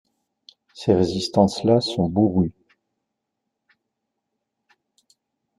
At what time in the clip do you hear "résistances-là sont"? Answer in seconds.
0.95-2.09